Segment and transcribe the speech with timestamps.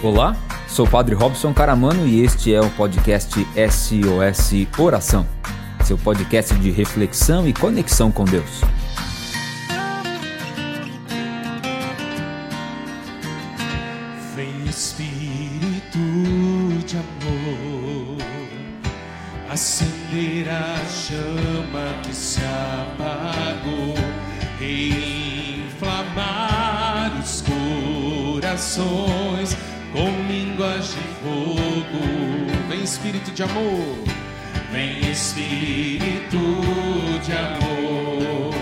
[0.00, 0.36] Olá,
[0.68, 5.26] sou o Padre Robson Caramano e este é o podcast SOS Oração,
[5.84, 8.60] seu podcast de reflexão e conexão com Deus.
[32.88, 33.98] Espírito de amor,
[34.72, 36.38] vem Espírito
[37.22, 38.54] de amor,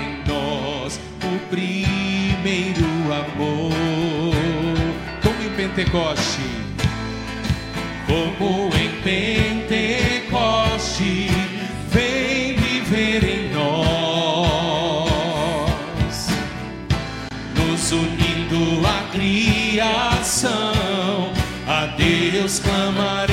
[0.00, 3.70] em nós o primeiro amor.
[5.22, 6.42] Como em Pentecoste,
[8.08, 9.53] como em Pentecoste,
[22.04, 23.23] Deus clamaremos.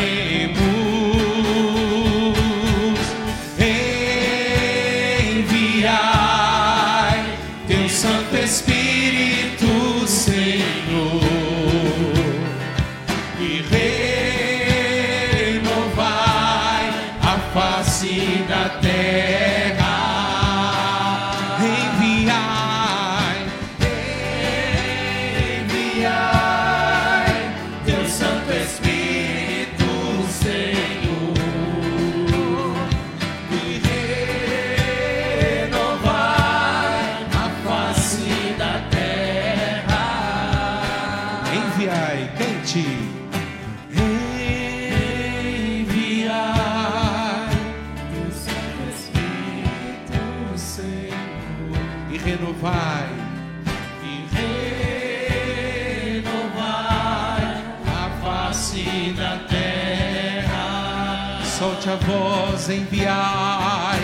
[62.11, 64.03] Voz, enviai,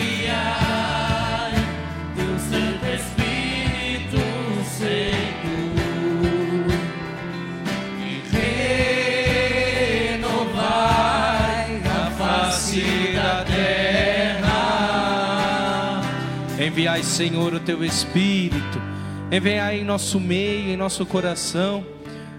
[0.00, 1.52] enviai
[2.14, 4.20] teu Santo Espírito,
[4.78, 5.98] Senhor,
[7.98, 8.22] e
[10.18, 14.56] renovai a face da terra.
[16.64, 18.80] Enviai, Senhor, o teu Espírito,
[19.32, 21.84] enviai em nosso meio, em nosso coração,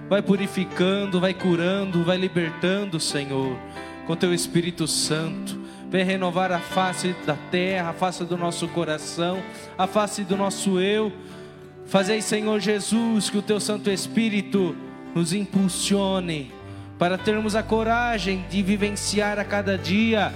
[0.09, 3.55] vai purificando, vai curando, vai libertando, Senhor,
[4.07, 5.59] com teu Espírito Santo.
[5.89, 9.41] Vem renovar a face da terra, a face do nosso coração,
[9.77, 11.11] a face do nosso eu.
[11.85, 14.75] Fazei, Senhor Jesus, que o teu Santo Espírito
[15.15, 16.51] nos impulsione
[16.97, 20.33] para termos a coragem de vivenciar a cada dia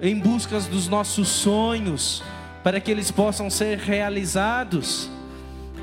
[0.00, 2.22] em busca dos nossos sonhos,
[2.62, 5.08] para que eles possam ser realizados.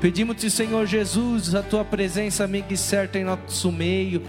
[0.04, 4.20] Pedimos-te, Senhor Jesus, a tua presença amiga e certa em nosso meio,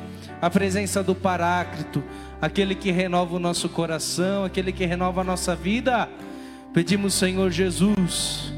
[0.41, 2.01] a presença do Paráclito,
[2.41, 6.07] aquele que renova o nosso coração, aquele que renova a nossa vida.
[6.73, 8.53] Pedimos, Senhor Jesus,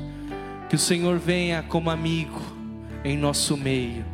[0.69, 2.39] que o Senhor venha como amigo
[3.03, 4.05] em nosso meio,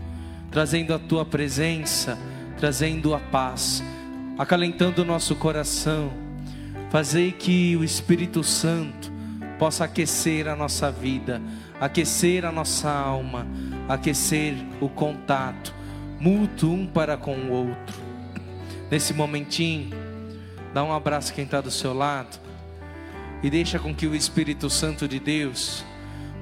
[0.49, 2.17] trazendo a tua presença,
[2.57, 3.83] trazendo a paz,
[4.37, 6.09] acalentando o nosso coração.
[6.89, 9.11] Fazei que o Espírito Santo
[9.59, 11.41] possa aquecer a nossa vida,
[11.83, 13.45] aquecer a nossa alma,
[13.89, 15.75] aquecer o contato
[16.17, 18.01] mútuo um para com o outro.
[18.89, 19.93] Nesse momentinho,
[20.73, 22.39] dá um abraço a quem está do seu lado
[23.43, 25.83] e deixa com que o Espírito Santo de Deus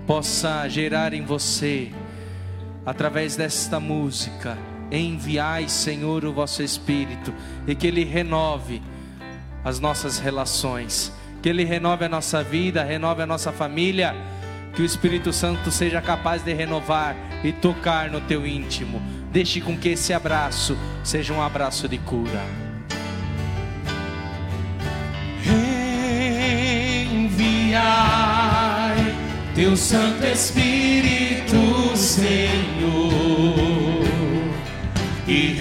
[0.05, 1.91] possa gerar em você,
[2.85, 4.55] através desta música,
[4.91, 7.33] enviai, Senhor, o vosso Espírito
[7.65, 8.79] e que Ele renove
[9.63, 14.15] as nossas relações, que Ele renove a nossa vida, renove a nossa família,
[14.73, 19.01] que o Espírito Santo seja capaz de renovar e tocar no teu íntimo.
[19.31, 22.43] Deixe com que esse abraço seja um abraço de cura.
[27.13, 27.81] Enviai
[29.55, 32.51] teu Santo Espírito, Senhor,
[35.27, 35.57] e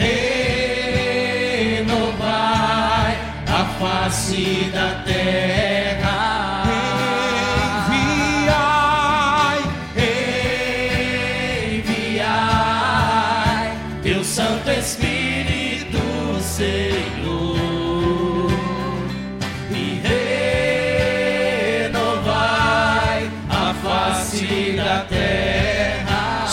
[1.87, 5.80] renovai a face da terra.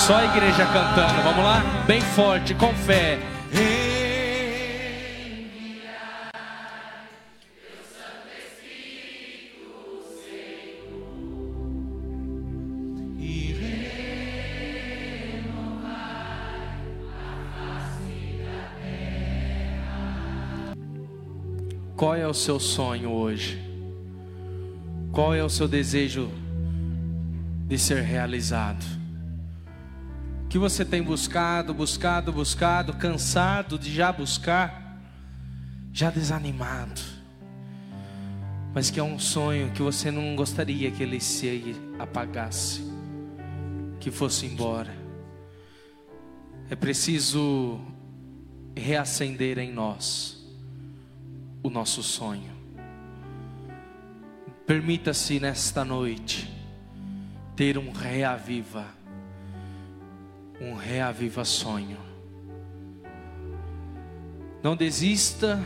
[0.08, 1.62] Só a igreja cantando, vamos lá?
[1.86, 3.20] Bem forte, com fé.
[21.98, 23.60] Qual é o seu sonho hoje?
[25.12, 26.30] Qual é o seu desejo
[27.66, 28.86] de ser realizado?
[30.48, 35.02] Que você tem buscado, buscado, buscado, cansado de já buscar,
[35.92, 37.02] já desanimado.
[38.76, 42.84] Mas que é um sonho que você não gostaria que ele se apagasse,
[44.00, 44.94] que fosse embora.
[46.70, 47.80] É preciso
[48.76, 50.37] reacender em nós
[51.68, 52.56] o nosso sonho.
[54.66, 56.50] Permita-se nesta noite
[57.56, 58.86] ter um reaviva,
[60.62, 61.98] um reaviva sonho.
[64.64, 65.62] Não desista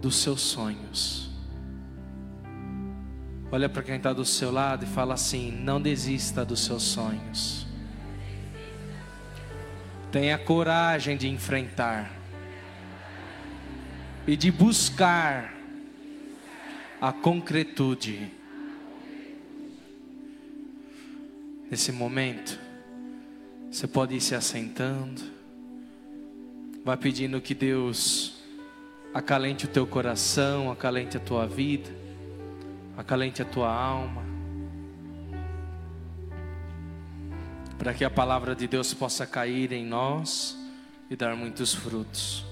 [0.00, 1.30] dos seus sonhos.
[3.50, 7.66] Olha para quem está do seu lado e fala assim: não desista dos seus sonhos.
[10.12, 12.17] Tenha coragem de enfrentar
[14.28, 15.54] e de buscar
[17.00, 18.30] a concretude.
[21.70, 22.60] Nesse momento,
[23.70, 25.22] você pode ir se assentando,
[26.84, 28.36] vai pedindo que Deus
[29.14, 31.88] acalente o teu coração, acalente a tua vida,
[32.98, 34.28] acalente a tua alma.
[37.78, 40.58] para que a palavra de Deus possa cair em nós
[41.08, 42.47] e dar muitos frutos.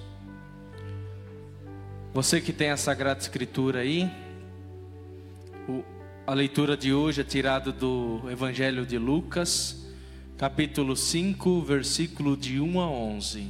[2.12, 4.10] Você que tem a Sagrada Escritura aí,
[6.26, 9.86] a leitura de hoje é tirada do Evangelho de Lucas,
[10.36, 13.48] capítulo 5, versículo de 1 a 11.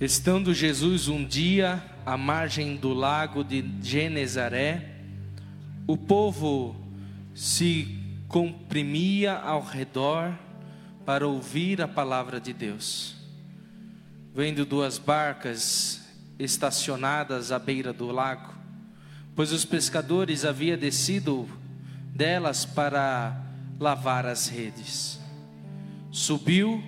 [0.00, 5.00] Estando Jesus um dia à margem do lago de Genezaré,
[5.86, 6.76] o povo
[7.34, 7.98] se
[8.28, 10.32] comprimia ao redor
[11.04, 13.19] para ouvir a palavra de Deus.
[14.32, 16.00] Vendo duas barcas
[16.38, 18.54] estacionadas à beira do lago,
[19.34, 21.48] pois os pescadores haviam descido
[22.14, 23.36] delas para
[23.78, 25.18] lavar as redes.
[26.12, 26.82] Subiu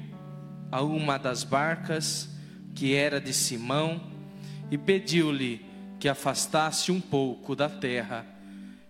[0.71, 2.29] a uma das barcas,
[2.77, 4.01] que era de Simão,
[4.71, 5.67] e pediu-lhe
[5.99, 8.25] que afastasse um pouco da terra,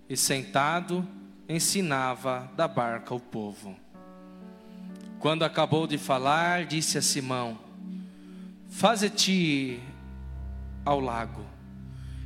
[0.08, 1.08] e sentado,
[1.48, 3.74] ensinava da barca o povo.
[5.18, 7.71] Quando acabou de falar, disse a Simão:
[8.72, 9.80] Faze-te
[10.84, 11.46] ao lago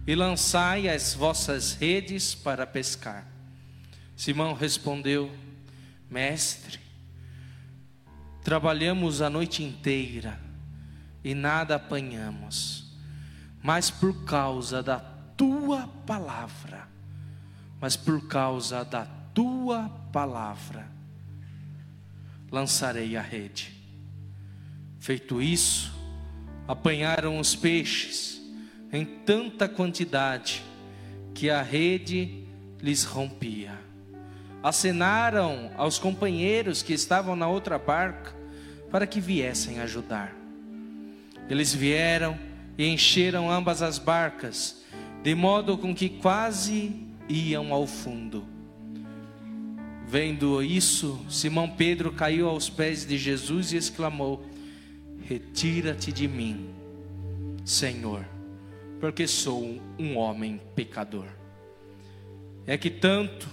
[0.07, 3.27] e lançai as vossas redes para pescar.
[4.17, 5.31] Simão respondeu:
[6.11, 6.81] Mestre,
[8.43, 10.41] trabalhamos a noite inteira
[11.23, 12.97] e nada apanhamos,
[13.63, 14.99] mas por causa da
[15.37, 16.97] tua palavra
[17.81, 19.05] mas por causa da
[19.35, 20.91] tua palavra
[22.51, 23.73] lançarei a rede.
[24.99, 25.93] Feito isso,
[26.67, 28.43] apanharam os peixes
[28.93, 30.63] em tanta quantidade
[31.35, 32.45] que a rede
[32.81, 33.73] lhes rompia.
[34.63, 38.35] Acenaram aos companheiros que estavam na outra barca
[38.91, 40.35] para que viessem ajudar.
[41.49, 42.39] Eles vieram
[42.77, 44.83] e encheram ambas as barcas,
[45.23, 48.45] de modo com que quase iam ao fundo.
[50.09, 54.45] Vendo isso, Simão Pedro caiu aos pés de Jesus e exclamou:
[55.29, 56.69] Retira-te de mim,
[57.65, 58.25] Senhor,
[59.01, 61.27] porque sou um homem pecador.
[62.67, 63.49] É que tanto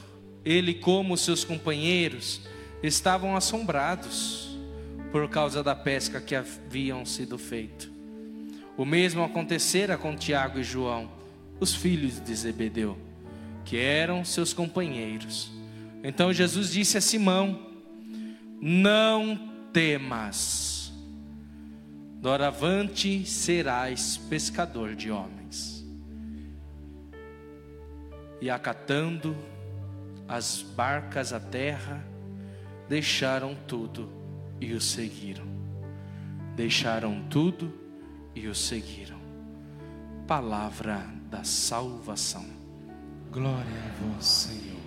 [0.46, 2.42] ele como seus companheiros
[2.82, 4.58] estavam assombrados
[5.12, 7.92] por causa da pesca que haviam sido feito.
[8.78, 11.10] O mesmo acontecera com Tiago e João,
[11.60, 12.98] os filhos de Zebedeu
[13.64, 15.52] que eram seus companheiros.
[16.04, 17.60] Então Jesus disse a Simão:
[18.62, 19.40] Não
[19.72, 20.73] temas,
[22.24, 25.86] doravante serás pescador de homens.
[28.40, 29.36] E acatando
[30.26, 32.02] as barcas à terra,
[32.88, 34.10] deixaram tudo
[34.62, 35.46] e o seguiram.
[36.56, 37.74] Deixaram tudo
[38.34, 39.20] e o seguiram.
[40.26, 42.46] Palavra da salvação.
[43.34, 44.80] Glória a vós, Senhor.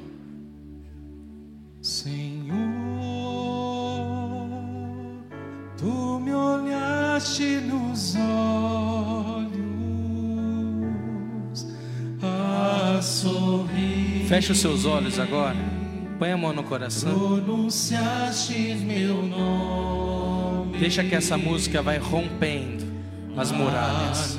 [1.82, 2.56] Senhor,
[5.76, 6.15] tu
[7.16, 9.56] me olhaste nos olhos
[12.22, 14.26] a sorrir.
[14.28, 15.56] Feche os seus olhos agora.
[16.18, 17.18] Põe a mão no coração.
[17.18, 20.78] Pronunciaste meu nome.
[20.78, 22.84] Deixa que essa música vai rompendo
[23.36, 24.38] as muralhas.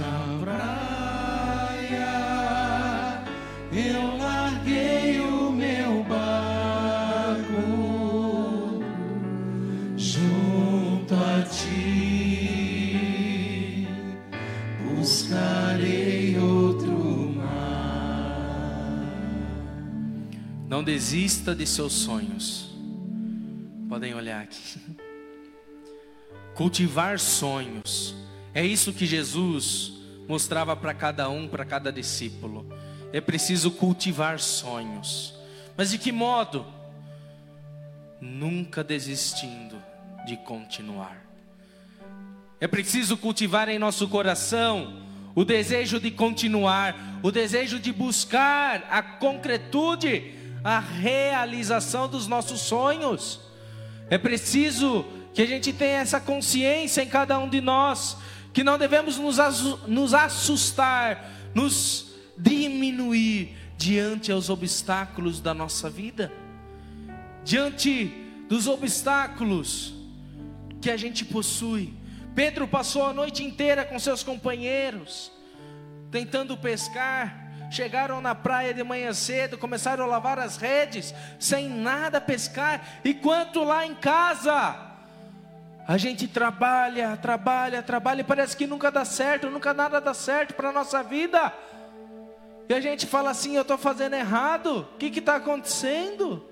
[20.77, 22.69] Não desista de seus sonhos.
[23.89, 24.79] Podem olhar aqui.
[26.53, 28.13] Cultivar sonhos.
[28.53, 29.93] É isso que Jesus
[30.27, 32.63] mostrava para cada um, para cada discípulo.
[33.11, 35.33] É preciso cultivar sonhos.
[35.75, 36.63] Mas de que modo?
[38.21, 39.81] Nunca desistindo
[40.27, 41.25] de continuar.
[42.61, 45.01] É preciso cultivar em nosso coração
[45.33, 53.39] o desejo de continuar, o desejo de buscar a concretude, a realização dos nossos sonhos.
[54.09, 58.17] É preciso que a gente tenha essa consciência em cada um de nós,
[58.51, 66.33] que não devemos nos assustar, nos diminuir diante aos obstáculos da nossa vida,
[67.45, 68.11] diante
[68.49, 69.93] dos obstáculos
[70.81, 71.93] que a gente possui.
[72.35, 75.31] Pedro passou a noite inteira com seus companheiros,
[76.11, 77.46] tentando pescar.
[77.69, 82.81] Chegaram na praia de manhã cedo, começaram a lavar as redes, sem nada pescar.
[83.03, 84.87] Enquanto lá em casa,
[85.87, 90.53] a gente trabalha, trabalha, trabalha, e parece que nunca dá certo, nunca nada dá certo
[90.53, 91.53] para a nossa vida.
[92.69, 96.43] E a gente fala assim: eu estou fazendo errado, o que está acontecendo?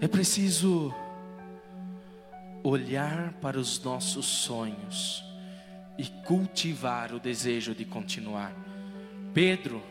[0.00, 0.94] É preciso
[2.62, 5.24] olhar para os nossos sonhos
[5.98, 8.52] e cultivar o desejo de continuar.
[9.32, 9.82] Pedro,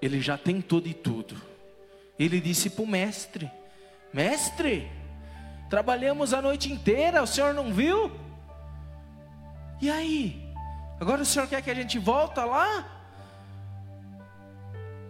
[0.00, 1.36] ele já tentou de tudo.
[2.18, 3.50] Ele disse para o mestre:
[4.12, 4.90] Mestre,
[5.70, 8.10] trabalhamos a noite inteira, o senhor não viu?
[9.80, 10.48] E aí?
[11.00, 12.96] Agora o senhor quer que a gente volta lá?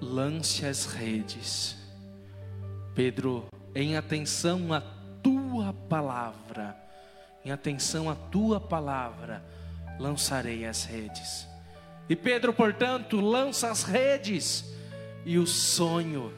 [0.01, 1.77] Lance as redes.
[2.95, 4.83] Pedro, em atenção a
[5.23, 6.77] tua palavra,
[7.45, 9.43] em atenção à tua palavra,
[9.99, 11.48] lançarei as redes.
[12.09, 14.65] E Pedro, portanto, lança as redes,
[15.25, 16.33] e o sonho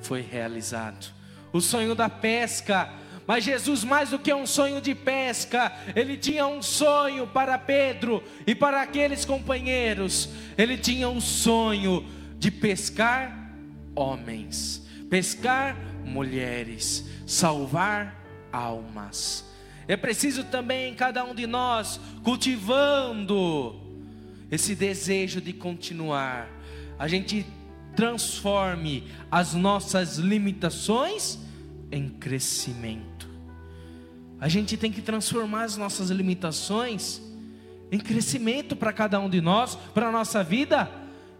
[0.00, 1.12] foi realizado.
[1.52, 2.90] O sonho da pesca,
[3.26, 8.22] mas Jesus, mais do que um sonho de pesca, ele tinha um sonho para Pedro
[8.46, 10.30] e para aqueles companheiros.
[10.56, 12.06] Ele tinha um sonho
[12.38, 13.52] de pescar
[13.94, 18.16] homens, pescar mulheres, salvar
[18.50, 19.44] almas.
[19.86, 23.89] É preciso também cada um de nós cultivando
[24.50, 26.48] esse desejo de continuar.
[26.98, 27.46] A gente
[27.94, 31.38] transforme as nossas limitações
[31.90, 33.28] em crescimento.
[34.40, 37.20] A gente tem que transformar as nossas limitações
[37.92, 40.90] em crescimento para cada um de nós, para a nossa vida.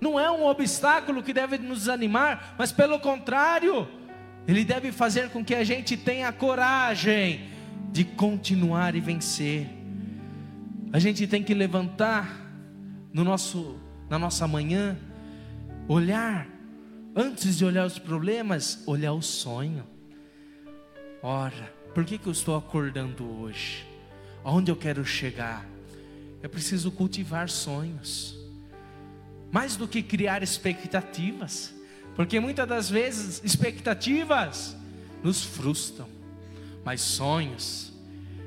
[0.01, 3.89] Não é um obstáculo que deve nos desanimar, mas pelo contrário,
[4.47, 7.49] ele deve fazer com que a gente tenha coragem
[7.93, 9.69] de continuar e vencer.
[10.93, 12.50] A gente tem que levantar
[13.13, 13.77] no nosso,
[14.09, 14.97] na nossa manhã,
[15.89, 16.47] olhar,
[17.15, 19.85] antes de olhar os problemas, olhar o sonho.
[21.23, 23.87] Ora, por que, que eu estou acordando hoje?
[24.45, 25.67] Aonde eu quero chegar?
[26.43, 28.39] É preciso cultivar sonhos,
[29.53, 31.75] mais do que criar expectativas.
[32.15, 34.77] Porque muitas das vezes expectativas
[35.23, 36.09] nos frustram,
[36.85, 37.93] mas sonhos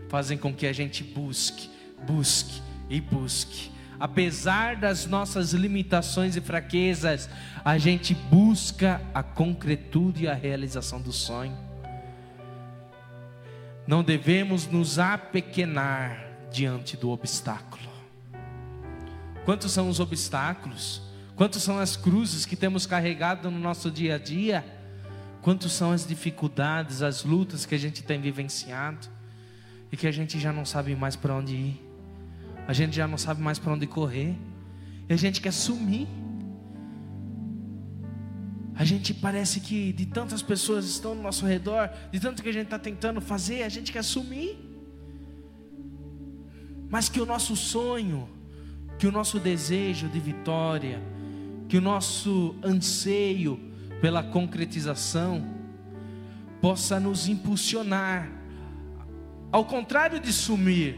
[0.10, 1.70] fazem com que a gente busque,
[2.05, 3.72] busque e busque.
[4.03, 7.29] Apesar das nossas limitações e fraquezas,
[7.63, 11.57] a gente busca a concretude e a realização do sonho.
[13.88, 17.89] Não devemos nos apequenar diante do obstáculo.
[19.45, 21.01] Quantos são os obstáculos?
[21.38, 24.65] Quantos são as cruzes que temos carregado no nosso dia a dia?
[25.41, 29.07] Quantos são as dificuldades, as lutas que a gente tem vivenciado
[29.89, 31.92] e que a gente já não sabe mais para onde ir,
[32.67, 34.36] a gente já não sabe mais para onde correr,
[35.08, 36.08] e a gente quer sumir.
[38.75, 42.53] A gente parece que de tantas pessoas estão no nosso redor, de tanto que a
[42.53, 44.58] gente está tentando fazer, a gente quer sumir.
[46.89, 48.27] Mas que o nosso sonho,
[48.98, 51.01] que o nosso desejo de vitória,
[51.67, 53.60] que o nosso anseio
[54.01, 55.46] pela concretização
[56.62, 58.32] possa nos impulsionar,
[59.51, 60.98] ao contrário de sumir,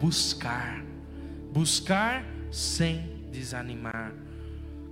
[0.00, 0.85] buscar,
[1.56, 3.00] buscar sem
[3.32, 4.12] desanimar.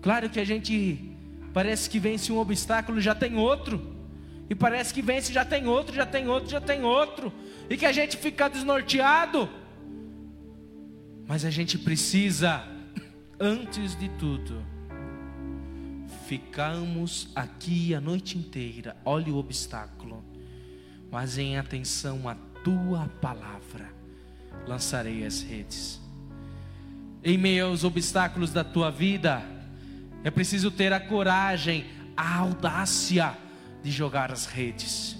[0.00, 1.14] Claro que a gente
[1.52, 3.94] parece que vence um obstáculo, já tem outro,
[4.48, 7.30] e parece que vence, já tem outro, já tem outro, já tem outro,
[7.68, 9.46] e que a gente fica desnorteado,
[11.28, 12.64] mas a gente precisa,
[13.38, 14.64] antes de tudo,
[16.26, 20.24] Ficamos aqui a noite inteira, olhe o obstáculo,
[21.10, 23.92] mas em atenção à tua palavra,
[24.66, 26.03] lançarei as redes.
[27.24, 29.42] Em meio aos obstáculos da tua vida,
[30.22, 33.34] é preciso ter a coragem, a audácia
[33.82, 35.16] de jogar as redes.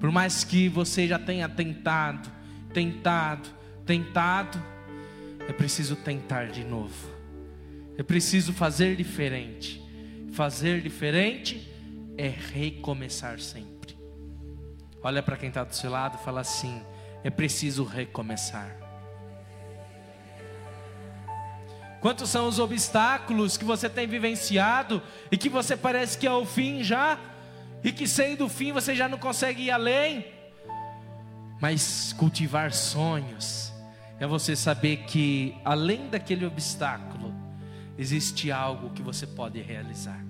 [0.00, 2.28] Por mais que você já tenha tentado,
[2.74, 3.48] tentado,
[3.86, 4.60] tentado,
[5.48, 7.08] é preciso tentar de novo.
[7.96, 9.80] É preciso fazer diferente.
[10.32, 11.70] Fazer diferente
[12.18, 13.96] é recomeçar sempre.
[15.02, 16.82] Olha para quem está do seu lado e fala assim:
[17.22, 18.81] é preciso recomeçar.
[22.02, 26.44] Quantos são os obstáculos que você tem vivenciado e que você parece que é o
[26.44, 27.16] fim já?
[27.84, 30.26] E que sendo o fim você já não consegue ir além?
[31.60, 33.72] Mas cultivar sonhos
[34.18, 37.32] é você saber que além daquele obstáculo
[37.96, 40.20] existe algo que você pode realizar.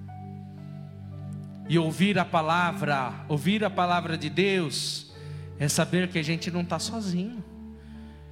[1.71, 5.11] E ouvir a palavra, ouvir a palavra de Deus,
[5.59, 7.43] é saber que a gente não está sozinho,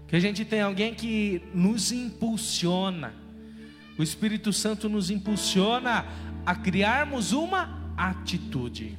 [0.07, 3.15] que a gente tem alguém que nos impulsiona,
[4.01, 6.07] o Espírito Santo nos impulsiona
[6.47, 8.97] a criarmos uma atitude.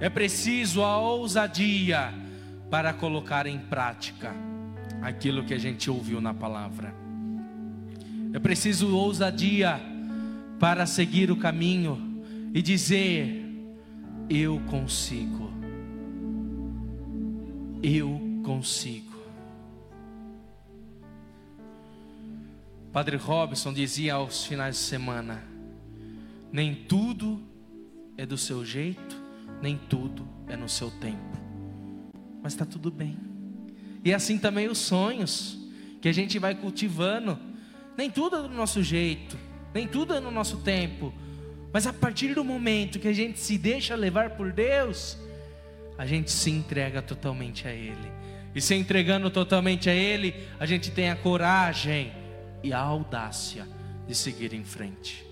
[0.00, 2.12] É preciso a ousadia
[2.68, 4.34] para colocar em prática
[5.00, 6.92] aquilo que a gente ouviu na palavra.
[8.32, 9.80] É preciso ousadia
[10.58, 12.20] para seguir o caminho
[12.52, 13.44] e dizer:
[14.28, 15.52] Eu consigo.
[17.80, 19.07] Eu consigo.
[22.98, 25.40] Padre Robson dizia aos finais de semana:
[26.50, 27.40] nem tudo
[28.16, 29.16] é do seu jeito,
[29.62, 31.38] nem tudo é no seu tempo,
[32.42, 33.16] mas está tudo bem.
[34.04, 35.56] E assim também os sonhos
[36.02, 37.38] que a gente vai cultivando,
[37.96, 39.38] nem tudo é do nosso jeito,
[39.72, 41.14] nem tudo é no nosso tempo,
[41.72, 45.16] mas a partir do momento que a gente se deixa levar por Deus,
[45.96, 48.10] a gente se entrega totalmente a Ele.
[48.56, 52.17] E se entregando totalmente a Ele, a gente tem a coragem
[52.62, 53.66] e a audácia
[54.06, 55.26] de seguir em frente.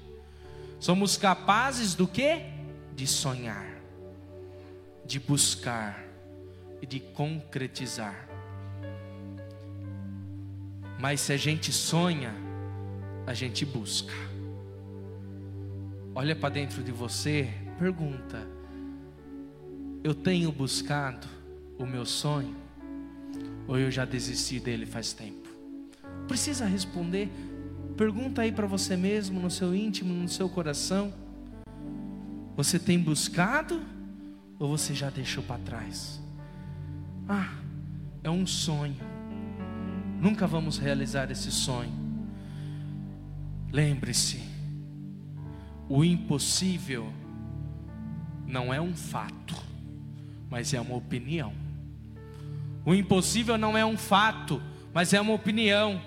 [0.79, 2.43] Somos capazes do que?
[2.95, 3.67] De sonhar,
[5.05, 6.05] de buscar
[6.81, 8.29] e de concretizar.
[10.99, 12.35] Mas se a gente sonha,
[13.27, 14.15] a gente busca.
[16.15, 18.47] Olha para dentro de você, pergunta:
[20.03, 21.27] Eu tenho buscado
[21.79, 22.57] o meu sonho?
[23.69, 25.46] Ou eu já desisti dele faz tempo?
[26.29, 27.31] Precisa responder.
[27.97, 31.13] Pergunta aí para você mesmo, no seu íntimo, no seu coração.
[32.57, 33.81] Você tem buscado
[34.59, 36.21] ou você já deixou para trás?
[37.29, 37.55] Ah,
[38.23, 38.97] é um sonho.
[40.21, 41.93] Nunca vamos realizar esse sonho.
[43.73, 44.41] Lembre-se,
[45.89, 47.13] o impossível
[48.47, 49.55] não é um fato,
[50.49, 51.53] mas é uma opinião.
[52.85, 54.63] O impossível não é um fato,
[54.95, 56.01] mas é uma opinião.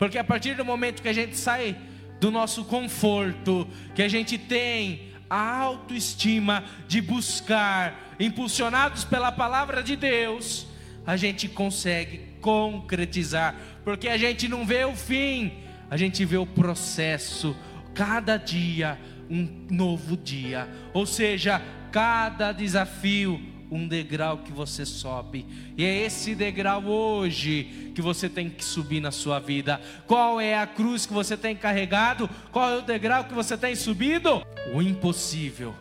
[0.00, 1.76] Porque a partir do momento que a gente sai
[2.18, 9.96] do nosso conforto, que a gente tem a autoestima de buscar, impulsionados pela palavra de
[9.96, 10.66] Deus,
[11.06, 15.52] a gente consegue concretizar, porque a gente não vê o fim,
[15.90, 17.54] a gente vê o processo,
[17.92, 21.60] cada dia um novo dia, ou seja,
[21.92, 23.38] cada desafio
[23.70, 29.00] um degrau que você sobe, e é esse degrau hoje que você tem que subir
[29.00, 29.80] na sua vida.
[30.06, 32.28] Qual é a cruz que você tem carregado?
[32.50, 34.42] Qual é o degrau que você tem subido?
[34.74, 35.74] O impossível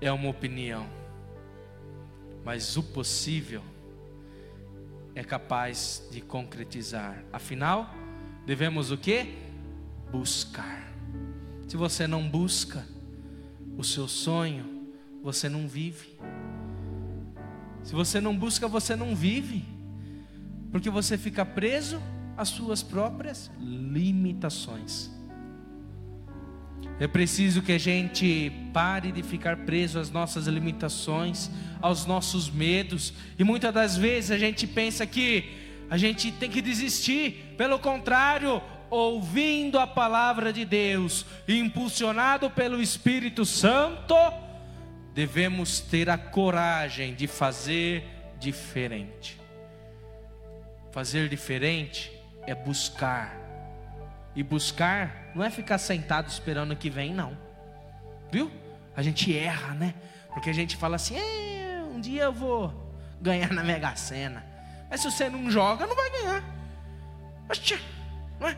[0.00, 0.86] é uma opinião,
[2.44, 3.62] mas o possível
[5.14, 7.24] é capaz de concretizar.
[7.32, 7.94] Afinal,
[8.44, 9.34] devemos o que?
[10.10, 10.92] Buscar.
[11.68, 12.84] Se você não busca
[13.78, 14.90] o seu sonho,
[15.22, 16.18] você não vive.
[17.82, 19.64] Se você não busca, você não vive,
[20.70, 22.00] porque você fica preso
[22.36, 25.10] às suas próprias limitações.
[26.98, 33.12] É preciso que a gente pare de ficar preso às nossas limitações, aos nossos medos,
[33.38, 35.44] e muitas das vezes a gente pensa que
[35.90, 43.44] a gente tem que desistir, pelo contrário, ouvindo a palavra de Deus, impulsionado pelo Espírito
[43.44, 44.14] Santo,
[45.14, 48.04] devemos ter a coragem de fazer
[48.38, 49.40] diferente.
[50.90, 52.12] Fazer diferente
[52.46, 53.36] é buscar.
[54.34, 57.36] E buscar não é ficar sentado esperando que vem, não.
[58.30, 58.50] Viu?
[58.96, 59.94] A gente erra, né?
[60.32, 62.72] Porque a gente fala assim: é, um dia eu vou
[63.20, 64.44] ganhar na Mega Sena.
[64.90, 66.44] Mas se você não joga, não vai ganhar.
[68.40, 68.56] Não é?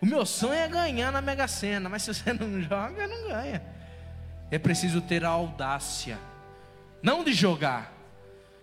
[0.00, 3.77] O meu sonho é ganhar na Mega Sena, mas se você não joga, não ganha.
[4.50, 6.18] É preciso ter a audácia,
[7.02, 7.92] não de jogar,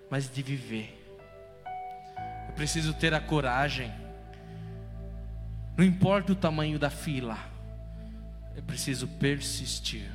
[0.10, 0.92] mas de viver.
[2.50, 3.92] É preciso ter a coragem.
[5.78, 7.38] Não importa o tamanho da fila,
[8.56, 10.10] é preciso persistir.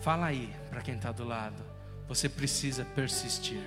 [0.00, 1.62] Fala aí para quem está do lado.
[2.06, 3.60] Você precisa persistir.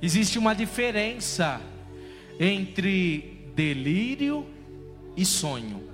[0.00, 1.60] Existe uma diferença
[2.38, 4.46] entre delírio
[5.16, 5.93] e sonho.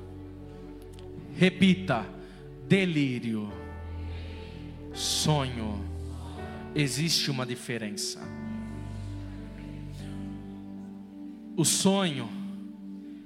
[1.36, 2.06] Repita:
[2.68, 3.52] delírio,
[4.92, 5.88] sonho.
[6.74, 8.20] Existe uma diferença.
[11.56, 12.28] O sonho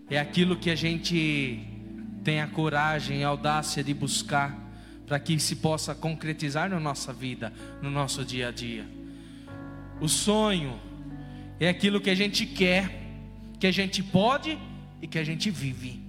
[0.08, 1.60] é aquilo que a gente
[2.24, 4.58] tem a coragem e audácia de buscar
[5.06, 8.86] para que se possa concretizar na nossa vida, no nosso dia a dia.
[10.00, 10.80] O sonho
[11.60, 12.90] é aquilo que a gente quer,
[13.60, 14.58] que a gente pode
[15.00, 16.03] e que a gente vive.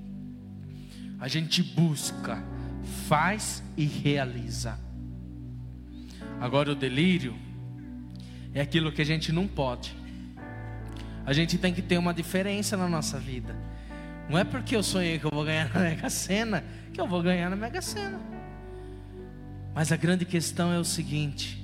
[1.19, 2.43] A gente busca,
[3.07, 4.79] faz e realiza.
[6.39, 7.35] Agora o delírio
[8.53, 9.95] é aquilo que a gente não pode.
[11.25, 13.55] A gente tem que ter uma diferença na nossa vida.
[14.29, 16.63] Não é porque eu sonhei que eu vou ganhar na Mega Sena
[16.95, 18.19] que eu vou ganhar na Mega Sena.
[19.73, 21.61] Mas a grande questão é o seguinte: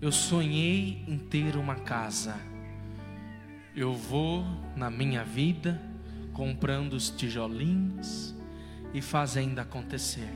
[0.00, 2.34] eu sonhei em ter uma casa.
[3.76, 4.44] Eu vou
[4.76, 5.80] na minha vida
[6.34, 8.34] comprando os tijolinhos
[8.92, 10.28] e fazendo acontecer.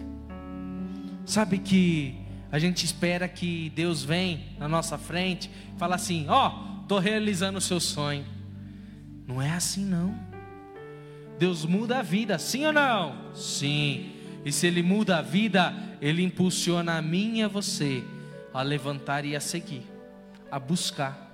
[1.26, 2.14] Sabe que
[2.50, 7.58] a gente espera que Deus vem na nossa frente fala assim: "Ó, oh, tô realizando
[7.58, 8.24] o seu sonho".
[9.26, 10.18] Não é assim não.
[11.38, 13.34] Deus muda a vida, sim ou não?
[13.34, 14.12] Sim.
[14.44, 18.02] E se Ele muda a vida, Ele impulsiona a mim e a você
[18.52, 19.84] a levantar e a seguir,
[20.50, 21.26] a buscar.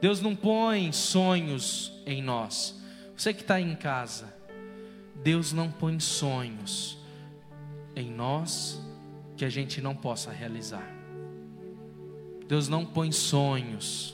[0.00, 2.81] Deus não põe sonhos em nós.
[3.22, 4.34] Você que está em casa,
[5.22, 6.98] Deus não põe sonhos
[7.94, 8.80] em nós
[9.36, 10.84] que a gente não possa realizar.
[12.48, 14.12] Deus não põe sonhos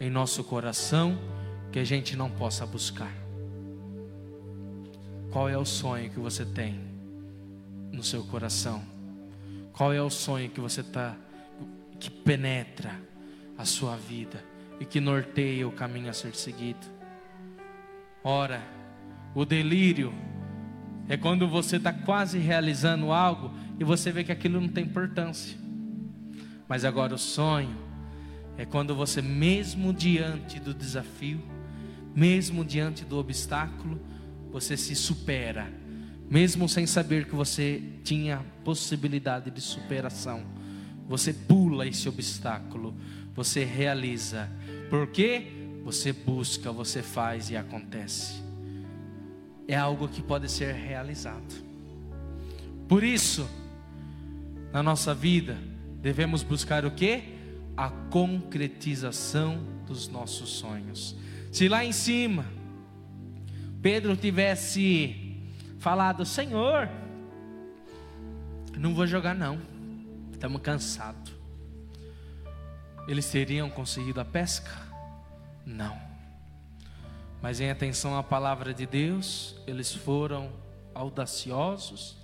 [0.00, 1.16] em nosso coração
[1.70, 3.14] que a gente não possa buscar.
[5.30, 6.80] Qual é o sonho que você tem
[7.92, 8.82] no seu coração?
[9.72, 11.14] Qual é o sonho que você está
[12.00, 13.00] que penetra
[13.56, 14.44] a sua vida
[14.80, 17.01] e que norteia o caminho a ser seguido?
[18.24, 18.62] Ora,
[19.34, 20.12] o delírio
[21.08, 25.56] é quando você está quase realizando algo e você vê que aquilo não tem importância.
[26.68, 27.76] Mas agora o sonho
[28.56, 31.40] é quando você, mesmo diante do desafio,
[32.14, 34.00] mesmo diante do obstáculo,
[34.50, 35.72] você se supera,
[36.30, 40.44] mesmo sem saber que você tinha possibilidade de superação.
[41.08, 42.94] Você pula esse obstáculo,
[43.34, 44.48] você realiza.
[44.88, 48.42] Porque você busca, você faz e acontece.
[49.66, 51.54] É algo que pode ser realizado.
[52.88, 53.48] Por isso,
[54.72, 55.58] na nossa vida,
[56.00, 57.22] devemos buscar o que?
[57.76, 61.16] A concretização dos nossos sonhos.
[61.50, 62.44] Se lá em cima
[63.82, 65.36] Pedro tivesse
[65.80, 66.88] falado: Senhor,
[68.78, 69.60] não vou jogar, não,
[70.30, 71.32] estamos cansados.
[73.08, 74.91] Eles teriam conseguido a pesca?
[75.64, 76.00] Não.
[77.40, 80.52] Mas em atenção à palavra de Deus, eles foram
[80.94, 82.16] audaciosos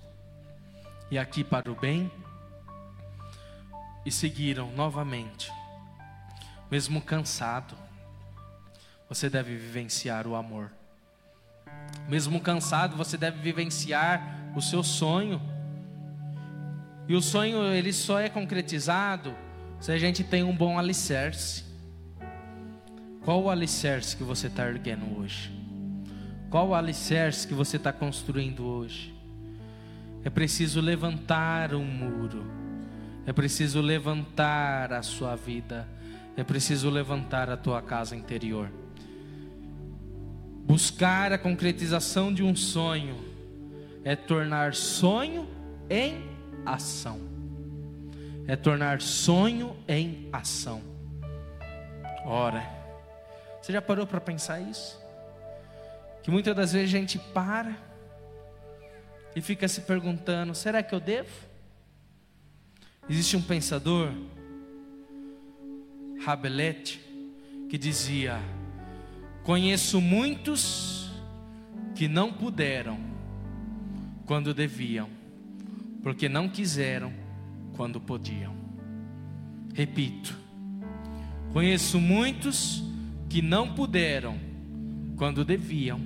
[1.11, 2.11] e aqui para o bem
[4.05, 5.51] e seguiram novamente.
[6.71, 7.77] Mesmo cansado,
[9.09, 10.71] você deve vivenciar o amor.
[12.09, 15.41] Mesmo cansado, você deve vivenciar o seu sonho.
[17.07, 19.35] E o sonho ele só é concretizado
[19.81, 21.65] se a gente tem um bom alicerce.
[23.29, 25.53] Qual o alicerce que você está erguendo hoje?
[26.49, 29.15] Qual o alicerce que você está construindo hoje?
[30.25, 32.43] É preciso levantar um muro.
[33.27, 35.87] É preciso levantar a sua vida.
[36.39, 38.71] É preciso levantar a tua casa interior.
[40.65, 43.15] Buscar a concretização de um sonho
[44.05, 45.47] é tornar sonho
[45.91, 46.25] em
[46.65, 47.21] ação.
[48.47, 50.81] É tornar sonho em ação.
[52.25, 52.78] Ora,
[53.69, 54.99] você já parou para pensar isso?
[56.23, 57.77] Que muitas das vezes a gente para
[59.37, 61.29] e fica se perguntando: será que eu devo?
[63.11, 64.11] Existe um pensador,
[66.25, 66.99] Rabelete,
[67.69, 68.41] que dizia:
[69.43, 71.11] Conheço muitos
[71.95, 72.99] que não puderam
[74.25, 75.11] quando deviam,
[76.03, 77.13] porque não quiseram
[77.77, 78.57] quando podiam.
[79.75, 80.35] Repito,
[81.53, 82.89] conheço muitos
[83.29, 84.39] que não puderam
[85.17, 86.01] quando deviam,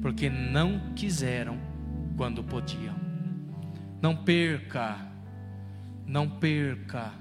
[0.00, 1.58] porque não quiseram
[2.16, 2.94] quando podiam.
[4.00, 4.96] Não perca,
[6.06, 7.12] não perca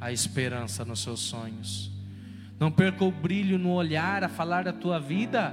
[0.00, 1.90] a esperança nos seus sonhos.
[2.58, 5.52] Não perca o brilho no olhar a falar da tua vida.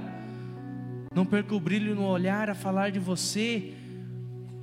[1.14, 3.74] Não perca o brilho no olhar a falar de você.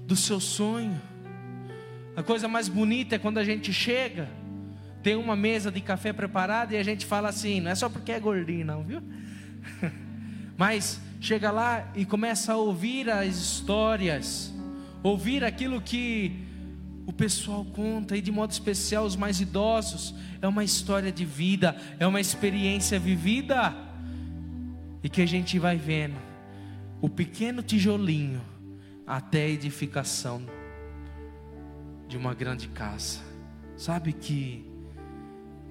[0.06, 1.00] do seu sonho.
[2.16, 4.30] A coisa mais bonita é quando a gente chega,
[5.04, 8.14] tem uma mesa de café preparada e a gente fala assim, não é só porque
[8.14, 9.04] é gordinho, não, viu?
[10.58, 14.54] Mas chega lá e começa a ouvir as histórias,
[15.04, 16.40] ouvir aquilo que
[17.06, 21.76] o pessoal conta, e de modo especial os mais idosos, é uma história de vida,
[22.00, 23.76] é uma experiência vivida,
[25.04, 26.16] e que a gente vai vendo
[27.02, 28.42] o pequeno tijolinho
[29.06, 30.42] até a edificação
[32.08, 33.20] de uma grande casa.
[33.76, 34.73] Sabe que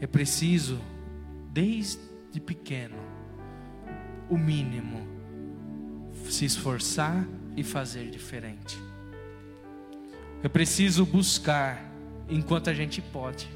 [0.03, 0.81] é preciso,
[1.53, 2.01] desde
[2.45, 2.97] pequeno,
[4.29, 5.07] o mínimo,
[6.29, 7.25] se esforçar
[7.57, 8.77] e fazer diferente.
[10.43, 11.88] É preciso buscar
[12.29, 13.49] enquanto a gente pode.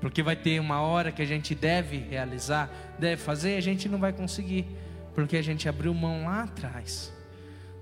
[0.00, 3.88] Porque vai ter uma hora que a gente deve realizar, deve fazer, e a gente
[3.88, 4.66] não vai conseguir,
[5.14, 7.12] porque a gente abriu mão lá atrás.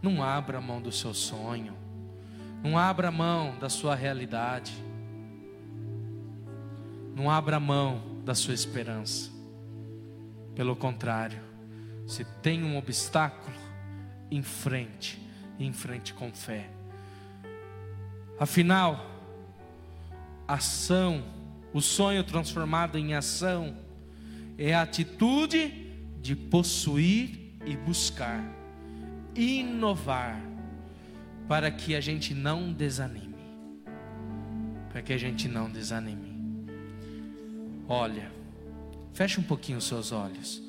[0.03, 1.73] Não abra mão do seu sonho.
[2.63, 4.75] Não abra mão da sua realidade.
[7.15, 9.31] Não abra mão da sua esperança.
[10.55, 11.41] Pelo contrário,
[12.07, 13.57] se tem um obstáculo,
[14.31, 15.21] em frente,
[15.59, 16.71] em frente com fé.
[18.39, 19.05] Afinal,
[20.47, 21.23] ação,
[21.73, 23.77] o sonho transformado em ação,
[24.57, 28.43] é a atitude de possuir e buscar,
[29.35, 30.41] inovar,
[31.49, 33.35] para que a gente não desanime.
[34.91, 36.30] Para que a gente não desanime.
[37.93, 38.31] Olha,
[39.13, 40.63] feche um pouquinho os seus olhos.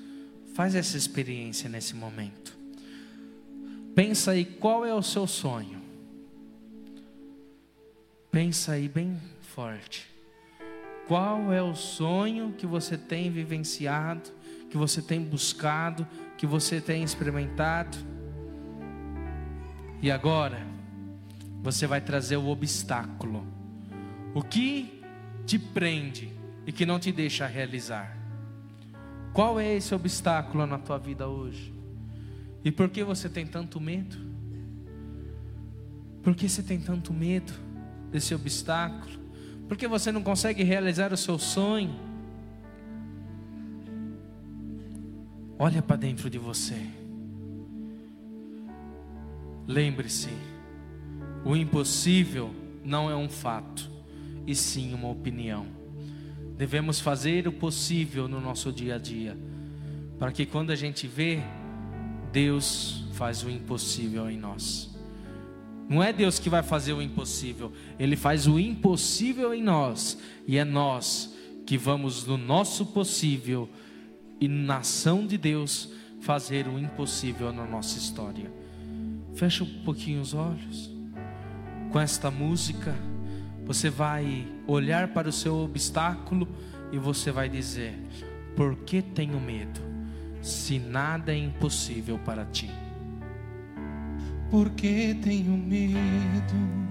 [0.56, 2.58] Faz essa experiência nesse momento.
[3.94, 5.80] Pensa aí qual é o seu sonho.
[8.32, 10.10] Pensa aí bem forte.
[11.08, 14.32] Qual é o sonho que você tem vivenciado,
[14.68, 16.08] que você tem buscado,
[16.40, 18.00] que você tem experimentado?
[20.02, 20.66] E agora,
[21.62, 23.46] você vai trazer o obstáculo.
[24.34, 25.04] O que
[25.46, 28.18] te prende e que não te deixa realizar?
[29.34, 31.74] Qual é esse obstáculo na tua vida hoje?
[32.64, 34.18] E por que você tem tanto medo?
[36.22, 37.72] Por que você tem tanto medo?
[38.12, 39.20] desse obstáculo?
[39.68, 41.96] Porque você não consegue realizar o seu sonho?
[45.58, 46.76] Olha para dentro de você.
[49.66, 50.30] Lembre-se,
[51.46, 53.90] o impossível não é um fato,
[54.46, 55.66] e sim uma opinião.
[56.62, 59.36] Devemos fazer o possível no nosso dia a dia,
[60.20, 61.40] para que quando a gente vê,
[62.32, 64.96] Deus faz o impossível em nós.
[65.90, 70.60] Não é Deus que vai fazer o impossível, Ele faz o impossível em nós, e
[70.60, 71.34] é nós
[71.66, 73.68] que vamos no nosso possível
[74.40, 78.54] e na ação de Deus fazer o impossível na nossa história.
[79.34, 80.92] Fecha um pouquinho os olhos.
[81.92, 82.96] Com esta música,
[83.66, 86.48] você vai olhar para o seu obstáculo
[86.92, 87.98] e você vai dizer:
[88.56, 89.80] Por que tenho medo?
[90.42, 92.70] Se nada é impossível para ti.
[94.50, 96.82] Porque tenho medo.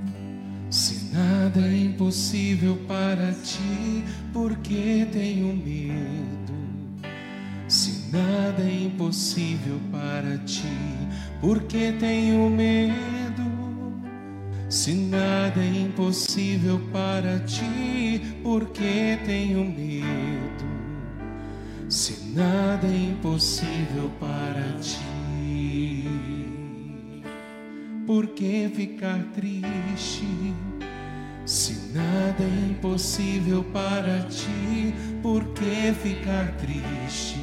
[0.70, 6.54] Se nada é impossível para ti, porque tenho medo.
[7.66, 10.62] Se nada é impossível para ti,
[11.40, 13.19] porque tenho medo.
[14.70, 20.64] Se nada é impossível para ti, porque tenho medo.
[21.88, 26.04] Se nada é impossível para ti.
[28.06, 30.54] Por que ficar triste?
[31.44, 37.40] Se nada é impossível para ti, por que ficar triste?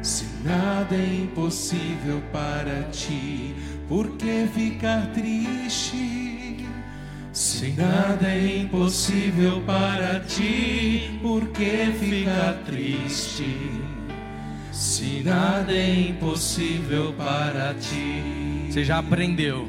[0.00, 3.54] Se nada é impossível para ti,
[3.92, 6.66] por que ficar triste?
[7.30, 13.44] Se nada é impossível para ti, por que ficar triste?
[14.72, 18.70] Se nada é impossível para ti.
[18.70, 19.68] Você já aprendeu.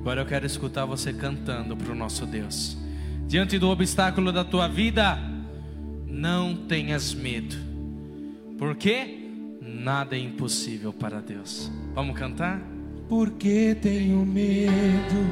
[0.00, 2.76] Agora eu quero escutar você cantando para o nosso Deus.
[3.28, 5.20] Diante do obstáculo da tua vida,
[6.08, 7.54] não tenhas medo.
[8.58, 9.20] Porque
[9.62, 11.70] nada é impossível para Deus.
[11.94, 12.73] Vamos cantar?
[13.08, 15.22] Porque tenho medo.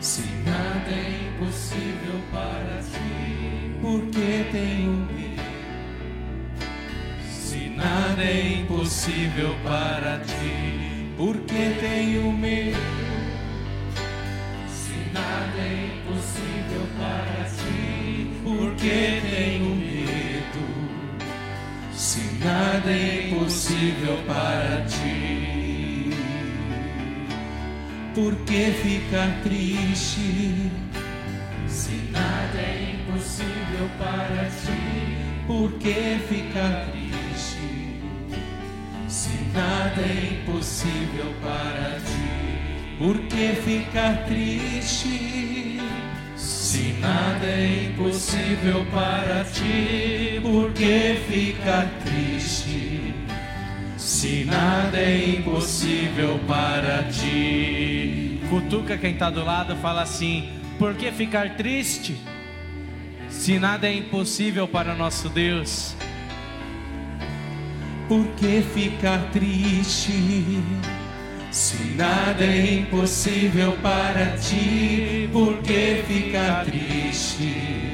[0.00, 5.34] Se nada é impossível para ti, porque tenho medo.
[7.28, 12.76] Se nada é impossível para ti porque tenho medo.
[14.68, 20.64] Se nada é impossível para ti, porque tenho medo.
[21.92, 25.23] Se nada é impossível para ti,
[28.14, 30.70] Por que ficar triste?
[31.66, 35.16] Se nada é impossível para ti,
[35.48, 38.00] Por que ficar triste?
[39.08, 45.80] Se nada é impossível para ti, por que ficar triste?
[46.36, 52.93] Se nada é impossível para ti, por que ficar triste?
[54.24, 58.40] Se nada é impossível para ti.
[58.48, 62.16] Cutuca quem está do lado, fala assim: por que ficar triste?
[63.28, 65.94] Se nada é impossível para nosso Deus.
[68.08, 70.12] Por que ficar triste?
[71.50, 77.93] Se nada é impossível para ti, por que ficar triste?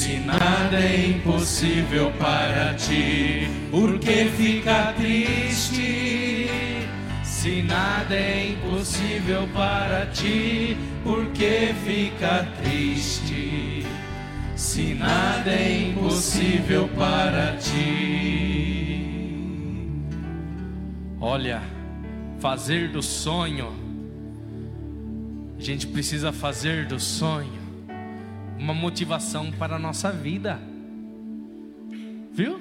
[0.00, 6.48] Se nada é impossível para ti, por que ficar triste?
[7.22, 13.84] Se nada é impossível para ti, por que ficar triste?
[14.56, 18.96] Se nada é impossível para ti.
[21.20, 21.60] Olha,
[22.38, 23.70] fazer do sonho,
[25.58, 27.59] a gente precisa fazer do sonho
[28.60, 30.60] uma motivação para a nossa vida,
[32.30, 32.60] viu?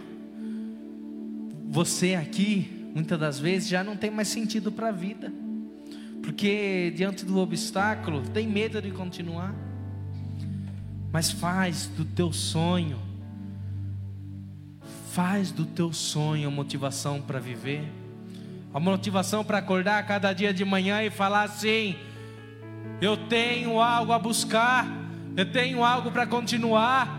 [1.67, 5.31] Você aqui, muitas das vezes, já não tem mais sentido para a vida,
[6.23, 9.53] porque diante do obstáculo tem medo de continuar,
[11.11, 12.97] mas faz do teu sonho,
[15.11, 17.83] faz do teu sonho a motivação para viver.
[18.73, 21.95] A motivação para acordar cada dia de manhã e falar assim:
[23.01, 24.98] eu tenho algo a buscar,
[25.39, 27.17] eu tenho algo para continuar.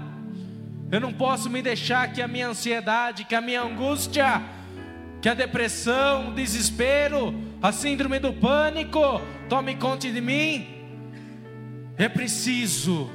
[0.93, 4.43] Eu não posso me deixar que a minha ansiedade, que a minha angústia,
[5.23, 10.69] que a depressão, o desespero, a síndrome do pânico tome conta de mim.
[11.97, 13.11] É preciso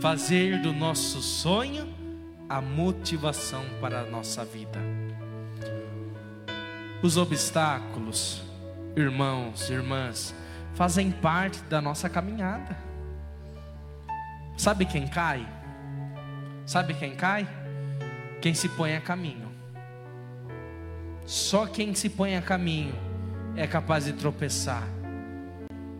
[0.00, 1.86] fazer do nosso sonho
[2.48, 4.80] a motivação para a nossa vida.
[7.02, 8.42] Os obstáculos,
[8.96, 10.34] irmãos, irmãs,
[10.72, 12.93] fazem parte da nossa caminhada.
[14.56, 15.46] Sabe quem cai?
[16.64, 17.46] Sabe quem cai?
[18.40, 19.52] Quem se põe a caminho.
[21.26, 22.94] Só quem se põe a caminho
[23.56, 24.86] é capaz de tropeçar.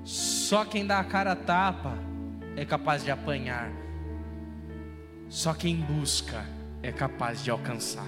[0.05, 1.95] Só quem dá a cara a tapa
[2.57, 3.71] é capaz de apanhar.
[5.29, 6.45] Só quem busca
[6.83, 8.07] é capaz de alcançar.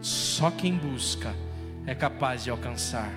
[0.00, 1.32] Só quem busca
[1.86, 3.12] é capaz de alcançar.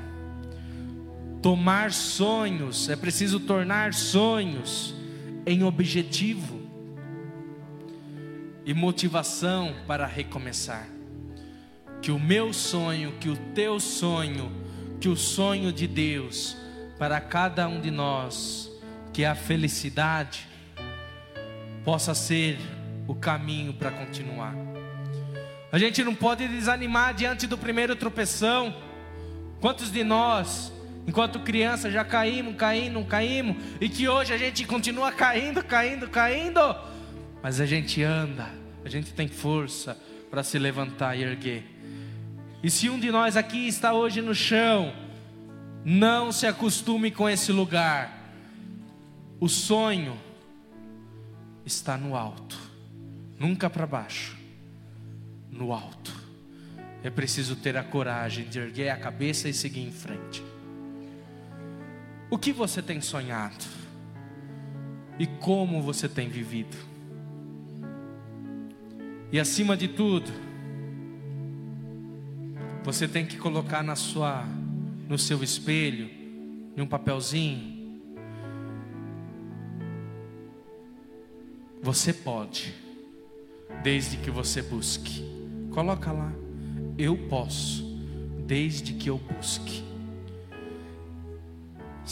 [1.42, 4.94] Tomar sonhos, é preciso tornar sonhos
[5.46, 6.62] em objetivo
[8.66, 10.88] e motivação para recomeçar.
[12.02, 14.52] Que o meu sonho, que o teu sonho,
[15.00, 16.58] que o sonho de Deus
[16.98, 18.72] para cada um de nós,
[19.12, 20.48] que é a felicidade,
[21.84, 22.58] possa ser
[23.08, 24.56] o caminho para continuar.
[25.72, 28.76] A gente não pode desanimar diante do primeiro tropeção.
[29.60, 30.73] Quantos de nós,
[31.08, 36.60] enquanto criança, já caímos, caímos, caímos, e que hoje a gente continua caindo, caindo, caindo,
[37.44, 38.50] mas a gente anda,
[38.86, 39.98] a gente tem força
[40.32, 41.66] para se levantar e erguer.
[42.64, 44.94] E se um de nós aqui está hoje no chão,
[45.84, 48.32] não se acostume com esse lugar.
[49.42, 50.18] O sonho
[51.66, 52.58] está no alto,
[53.38, 54.38] nunca para baixo
[55.52, 56.16] no alto.
[57.04, 60.42] É preciso ter a coragem de erguer a cabeça e seguir em frente.
[62.34, 63.64] O que você tem sonhado?
[65.20, 66.76] E como você tem vivido?
[69.32, 70.32] E acima de tudo,
[72.84, 74.48] você tem que colocar na sua
[75.08, 76.10] no seu espelho,
[76.76, 78.02] em um papelzinho.
[81.84, 82.74] Você pode,
[83.84, 85.24] desde que você busque.
[85.70, 86.34] Coloca lá.
[86.98, 87.84] Eu posso,
[88.48, 89.93] desde que eu busque.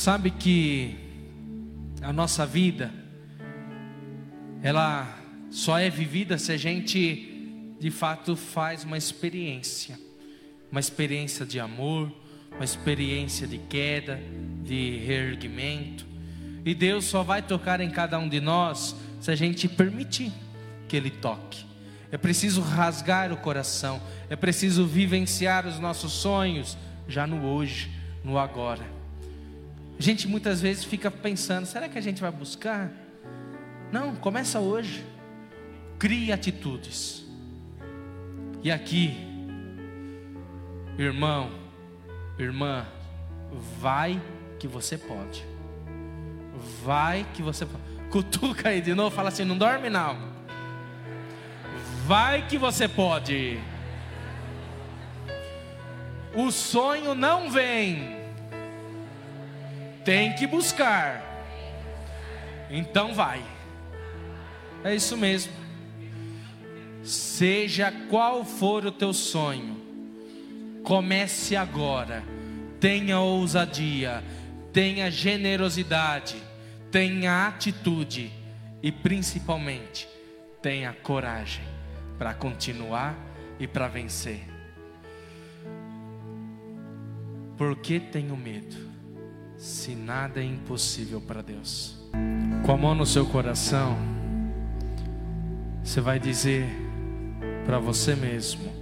[0.01, 0.95] Sabe que
[2.01, 2.91] a nossa vida,
[4.63, 5.07] ela
[5.51, 9.99] só é vivida se a gente de fato faz uma experiência,
[10.71, 12.11] uma experiência de amor,
[12.51, 14.19] uma experiência de queda,
[14.63, 16.03] de reerguimento.
[16.65, 20.31] E Deus só vai tocar em cada um de nós se a gente permitir
[20.87, 21.63] que Ele toque.
[22.11, 26.75] É preciso rasgar o coração, é preciso vivenciar os nossos sonhos
[27.07, 27.91] já no hoje,
[28.23, 29.00] no agora.
[30.01, 32.91] A gente muitas vezes fica pensando: será que a gente vai buscar?
[33.91, 35.05] Não, começa hoje.
[35.99, 37.23] Crie atitudes.
[38.63, 39.15] E aqui,
[40.97, 41.51] irmão,
[42.39, 42.83] irmã,
[43.79, 44.19] vai
[44.57, 45.45] que você pode.
[46.83, 47.83] Vai que você pode.
[48.09, 50.17] Cutuca aí de novo, fala assim: não dorme não.
[52.07, 53.59] Vai que você pode.
[56.33, 58.20] O sonho não vem,
[60.03, 61.21] tem que buscar.
[62.69, 63.43] Então vai.
[64.83, 65.53] É isso mesmo.
[67.03, 69.77] Seja qual for o teu sonho,
[70.83, 72.23] comece agora.
[72.79, 74.23] Tenha ousadia,
[74.73, 76.35] tenha generosidade,
[76.91, 78.31] tenha atitude
[78.81, 80.07] e principalmente
[80.61, 81.63] tenha coragem
[82.17, 83.15] para continuar
[83.59, 84.47] e para vencer.
[87.57, 88.90] Por que tenho medo?
[89.61, 91.95] Se nada é impossível para Deus.
[92.65, 93.95] Com a mão no seu coração,
[95.83, 96.67] você vai dizer
[97.63, 98.73] para você mesmo,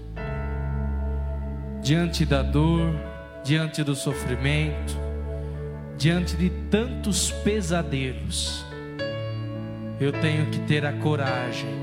[1.82, 2.95] diante da dor,
[3.43, 4.97] diante do sofrimento,
[5.97, 8.65] diante de tantos pesadelos,
[9.99, 11.75] eu tenho que ter a coragem,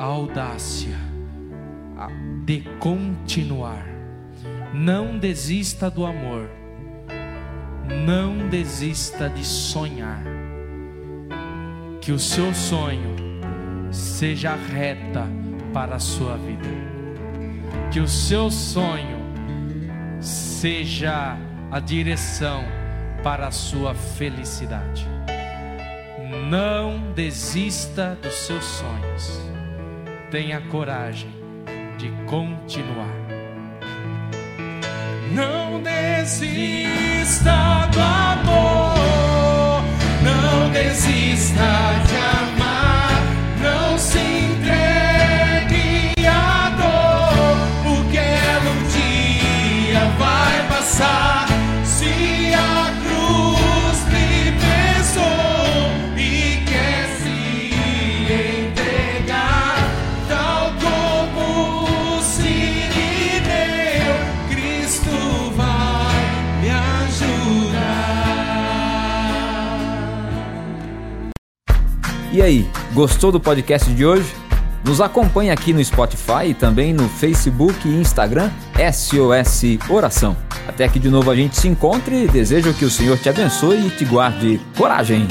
[0.00, 0.96] a audácia
[2.44, 3.86] de continuar.
[4.74, 6.50] Não desista do amor,
[8.04, 10.22] não desista de sonhar.
[12.00, 13.14] Que o seu sonho
[13.90, 15.26] seja reta
[15.72, 16.68] para a sua vida.
[17.90, 19.18] Que o seu sonho
[20.20, 21.36] seja
[21.70, 22.64] a direção
[23.22, 25.06] para a sua felicidade.
[26.48, 29.40] Não desista dos seus sonhos.
[30.30, 31.30] Tenha coragem
[31.98, 33.22] de continuar.
[35.32, 39.82] Não desista do amor.
[40.22, 41.62] Não desista
[42.06, 42.51] de amar.
[72.32, 74.34] E aí, gostou do podcast de hoje?
[74.82, 78.50] Nos acompanhe aqui no Spotify e também no Facebook e Instagram
[78.90, 80.34] SOS Oração.
[80.66, 82.26] Até que de novo a gente se encontre.
[82.26, 85.28] Desejo que o Senhor te abençoe e te guarde coragem.